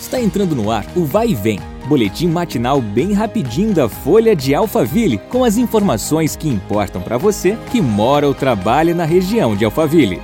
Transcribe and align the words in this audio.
Está 0.00 0.20
entrando 0.20 0.54
no 0.54 0.70
ar 0.70 0.86
o 0.96 1.04
Vai 1.04 1.30
e 1.30 1.34
Vem, 1.34 1.58
boletim 1.88 2.28
matinal 2.28 2.80
bem 2.80 3.12
rapidinho 3.12 3.74
da 3.74 3.88
Folha 3.88 4.34
de 4.34 4.54
Alphaville, 4.54 5.18
com 5.18 5.42
as 5.42 5.56
informações 5.58 6.36
que 6.36 6.48
importam 6.48 7.02
para 7.02 7.18
você 7.18 7.58
que 7.72 7.80
mora 7.80 8.26
ou 8.26 8.32
trabalha 8.32 8.94
na 8.94 9.04
região 9.04 9.56
de 9.56 9.64
Alphaville. 9.64 10.22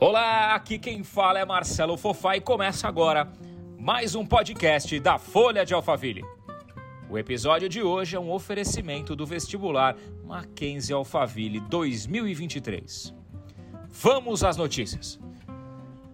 Olá, 0.00 0.56
aqui 0.56 0.80
quem 0.80 1.04
fala 1.04 1.38
é 1.38 1.44
Marcelo 1.44 1.96
Fofá 1.96 2.36
e 2.36 2.40
começa 2.40 2.88
agora 2.88 3.30
mais 3.78 4.16
um 4.16 4.26
podcast 4.26 4.98
da 4.98 5.16
Folha 5.16 5.64
de 5.64 5.72
Alphaville. 5.72 6.24
O 7.12 7.18
episódio 7.18 7.68
de 7.68 7.82
hoje 7.82 8.16
é 8.16 8.18
um 8.18 8.32
oferecimento 8.32 9.14
do 9.14 9.26
vestibular 9.26 9.94
Mackenzie 10.24 10.94
Alphaville 10.94 11.60
2023. 11.60 13.14
Vamos 13.90 14.42
às 14.42 14.56
notícias. 14.56 15.20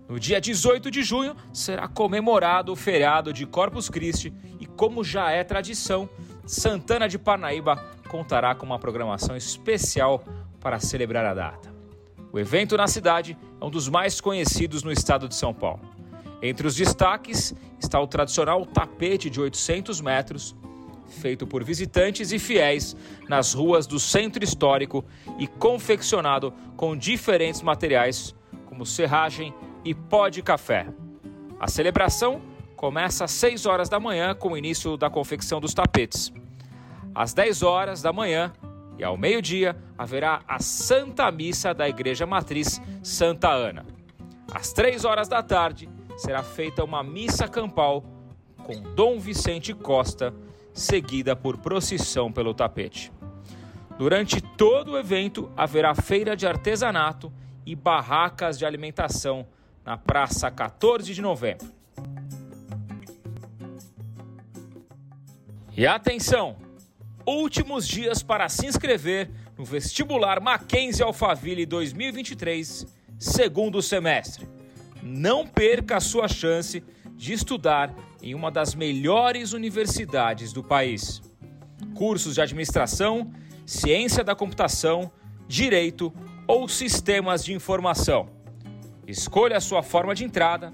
No 0.08 0.18
dia 0.18 0.40
18 0.40 0.90
de 0.90 1.04
junho 1.04 1.36
será 1.52 1.86
comemorado 1.86 2.72
o 2.72 2.74
feriado 2.74 3.32
de 3.32 3.46
Corpus 3.46 3.88
Christi 3.88 4.34
e, 4.58 4.66
como 4.66 5.04
já 5.04 5.30
é 5.30 5.44
tradição, 5.44 6.10
Santana 6.44 7.08
de 7.08 7.16
Parnaíba 7.16 7.76
contará 8.08 8.52
com 8.56 8.66
uma 8.66 8.80
programação 8.80 9.36
especial 9.36 10.24
para 10.58 10.80
celebrar 10.80 11.24
a 11.24 11.32
data. 11.32 11.72
O 12.32 12.40
evento 12.40 12.76
na 12.76 12.88
cidade 12.88 13.38
é 13.60 13.64
um 13.64 13.70
dos 13.70 13.88
mais 13.88 14.20
conhecidos 14.20 14.82
no 14.82 14.90
estado 14.90 15.28
de 15.28 15.36
São 15.36 15.54
Paulo. 15.54 15.80
Entre 16.42 16.66
os 16.66 16.74
destaques 16.74 17.54
está 17.78 18.00
o 18.00 18.06
tradicional 18.08 18.66
tapete 18.66 19.30
de 19.30 19.40
800 19.40 20.00
metros 20.00 20.56
feito 21.08 21.46
por 21.46 21.64
visitantes 21.64 22.32
e 22.32 22.38
fiéis 22.38 22.96
nas 23.28 23.52
ruas 23.54 23.86
do 23.86 23.98
centro 23.98 24.44
histórico 24.44 25.04
e 25.38 25.46
confeccionado 25.46 26.52
com 26.76 26.96
diferentes 26.96 27.62
materiais, 27.62 28.34
como 28.66 28.86
serragem 28.86 29.54
e 29.84 29.94
pó 29.94 30.28
de 30.28 30.42
café. 30.42 30.86
A 31.58 31.66
celebração 31.66 32.40
começa 32.76 33.24
às 33.24 33.32
6 33.32 33.66
horas 33.66 33.88
da 33.88 33.98
manhã 33.98 34.34
com 34.34 34.52
o 34.52 34.56
início 34.56 34.96
da 34.96 35.10
confecção 35.10 35.60
dos 35.60 35.74
tapetes. 35.74 36.32
Às 37.14 37.34
10 37.34 37.62
horas 37.62 38.02
da 38.02 38.12
manhã 38.12 38.52
e 38.98 39.04
ao 39.04 39.16
meio-dia 39.16 39.76
haverá 39.96 40.42
a 40.46 40.60
Santa 40.60 41.30
Missa 41.30 41.74
da 41.74 41.88
Igreja 41.88 42.26
Matriz 42.26 42.80
Santa 43.02 43.48
Ana. 43.48 43.84
Às 44.52 44.72
3 44.72 45.04
horas 45.04 45.28
da 45.28 45.42
tarde 45.42 45.88
será 46.16 46.42
feita 46.42 46.84
uma 46.84 47.02
missa 47.02 47.48
campal 47.48 48.04
com 48.64 48.80
Dom 48.94 49.18
Vicente 49.18 49.72
Costa 49.72 50.34
seguida 50.78 51.34
por 51.34 51.58
procissão 51.58 52.32
pelo 52.32 52.54
tapete. 52.54 53.12
Durante 53.98 54.40
todo 54.40 54.92
o 54.92 54.98
evento 54.98 55.50
haverá 55.56 55.94
feira 55.94 56.36
de 56.36 56.46
artesanato 56.46 57.32
e 57.66 57.74
barracas 57.74 58.58
de 58.58 58.64
alimentação 58.64 59.46
na 59.84 59.96
praça 59.96 60.50
14 60.50 61.12
de 61.12 61.20
novembro. 61.20 61.66
E 65.76 65.86
atenção! 65.86 66.56
Últimos 67.26 67.86
dias 67.86 68.22
para 68.22 68.48
se 68.48 68.66
inscrever 68.66 69.30
no 69.56 69.64
vestibular 69.64 70.40
Mackenzie 70.40 71.02
Alphaville 71.02 71.66
2023, 71.66 72.86
segundo 73.18 73.82
semestre. 73.82 74.48
Não 75.02 75.46
perca 75.46 75.96
a 75.96 76.00
sua 76.00 76.28
chance 76.28 76.82
de 77.18 77.32
estudar 77.32 77.92
em 78.22 78.34
uma 78.34 78.50
das 78.50 78.74
melhores 78.74 79.52
universidades 79.52 80.52
do 80.52 80.62
país. 80.62 81.22
Cursos 81.94 82.34
de 82.36 82.40
administração, 82.40 83.32
ciência 83.66 84.22
da 84.22 84.36
computação, 84.36 85.10
direito 85.48 86.12
ou 86.46 86.68
sistemas 86.68 87.44
de 87.44 87.52
informação. 87.52 88.28
Escolha 89.06 89.56
a 89.56 89.60
sua 89.60 89.82
forma 89.82 90.14
de 90.14 90.24
entrada, 90.24 90.72